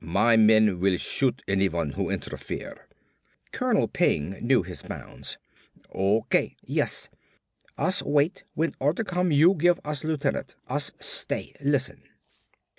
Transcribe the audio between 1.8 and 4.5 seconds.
who interfere." Colonel Peng